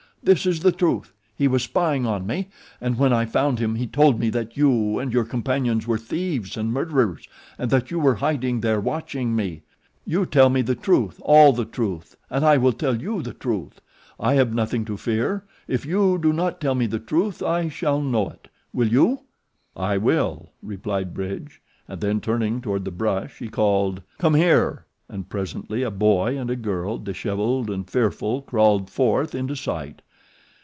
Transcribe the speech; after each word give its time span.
"That 0.23 0.45
is 0.45 0.59
the 0.59 0.71
truth. 0.71 1.13
He 1.35 1.47
was 1.47 1.63
spying 1.63 2.05
on 2.05 2.27
me, 2.27 2.49
and 2.79 2.95
when 2.99 3.11
I 3.11 3.25
found 3.25 3.57
him 3.57 3.73
he 3.73 3.87
told 3.87 4.19
me 4.19 4.29
that 4.29 4.55
you 4.55 4.99
and 4.99 5.11
your 5.11 5.23
companions 5.25 5.87
were 5.87 5.97
thieves 5.97 6.55
and 6.55 6.71
murderers 6.71 7.27
and 7.57 7.71
that 7.71 7.89
you 7.89 7.97
were 7.97 8.13
hiding 8.13 8.59
there 8.59 8.79
watching 8.79 9.35
me. 9.35 9.63
You 10.05 10.27
tell 10.27 10.51
me 10.51 10.61
the 10.61 10.75
truth, 10.75 11.19
all 11.25 11.53
the 11.53 11.65
truth, 11.65 12.15
and 12.29 12.45
I 12.45 12.57
will 12.57 12.71
tell 12.71 13.01
you 13.01 13.23
the 13.23 13.33
truth. 13.33 13.81
I 14.19 14.35
have 14.35 14.53
nothing 14.53 14.85
to 14.85 14.95
fear. 14.95 15.43
If 15.67 15.87
you 15.87 16.19
do 16.19 16.31
not 16.31 16.61
tell 16.61 16.75
me 16.75 16.85
the 16.85 16.99
truth 16.99 17.41
I 17.41 17.67
shall 17.69 17.99
know 17.99 18.29
it. 18.29 18.47
Will 18.73 18.89
you?" 18.89 19.21
"I 19.75 19.97
will," 19.97 20.51
replied 20.61 21.15
Bridge, 21.15 21.63
and 21.87 21.99
then 21.99 22.21
turning 22.21 22.61
toward 22.61 22.85
the 22.85 22.91
brush 22.91 23.39
he 23.39 23.47
called: 23.49 24.03
"Come 24.19 24.35
here!" 24.35 24.85
and 25.09 25.27
presently 25.29 25.81
a 25.81 25.89
boy 25.89 26.37
and 26.37 26.51
a 26.51 26.55
girl, 26.55 26.99
dishevelled 26.99 27.71
and 27.71 27.89
fearful, 27.89 28.43
crawled 28.43 28.87
forth 28.87 29.33
into 29.33 29.55
sight. 29.55 30.03